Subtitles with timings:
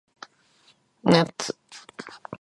[1.03, 1.55] ナッツ